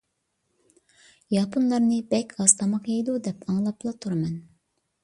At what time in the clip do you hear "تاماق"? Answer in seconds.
2.63-2.91